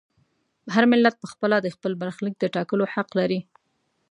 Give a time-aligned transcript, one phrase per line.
[0.73, 3.39] هر ملت په خپله د خپل برخلیک د ټاکلو حق لري.